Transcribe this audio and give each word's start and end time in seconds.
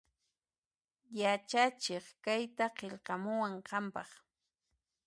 Yachachiq 1.19 2.05
kayta 2.25 2.65
qillqamuwan 2.77 3.53
qanpaq 3.67 4.09